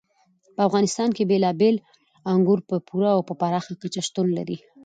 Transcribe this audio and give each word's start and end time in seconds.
په 0.55 0.61
افغانستان 0.67 1.09
کې 1.15 1.29
بېلابېل 1.31 1.75
انګور 2.33 2.59
په 2.69 2.75
پوره 2.87 3.09
او 3.15 3.21
پراخه 3.41 3.73
کچه 3.81 4.01
شتون 4.07 4.27
لري. 4.37 4.57